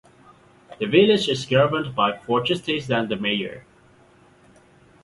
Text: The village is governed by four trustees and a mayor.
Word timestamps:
The 0.79 0.87
village 0.87 1.29
is 1.29 1.45
governed 1.45 1.93
by 1.95 2.17
four 2.17 2.43
trustees 2.43 2.89
and 2.89 3.11
a 3.11 3.15
mayor. 3.17 3.63